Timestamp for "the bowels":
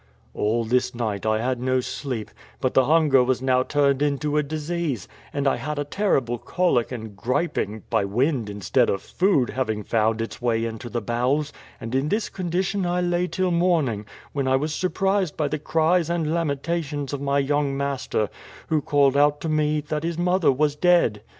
10.89-11.53